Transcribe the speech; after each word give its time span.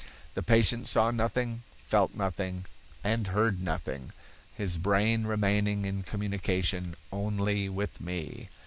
The 0.33 0.41
patient 0.41 0.87
saw 0.87 1.11
nothing, 1.11 1.61
felt 1.83 2.15
nothing, 2.15 2.65
and 3.03 3.27
heard 3.27 3.61
nothing, 3.61 4.11
his 4.51 4.79
brain 4.79 5.27
remaining 5.27 5.85
in 5.85 6.01
communication 6.01 6.95
only 7.11 7.69
with 7.69 8.01
me. 8.01 8.49